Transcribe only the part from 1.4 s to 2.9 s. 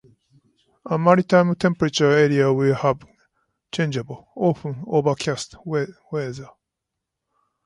temperate area will